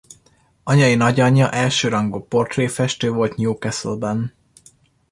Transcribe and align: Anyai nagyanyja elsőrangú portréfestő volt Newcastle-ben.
Anyai 0.63 0.95
nagyanyja 0.95 1.49
elsőrangú 1.51 2.19
portréfestő 2.27 3.11
volt 3.11 3.35
Newcastle-ben. 3.35 4.33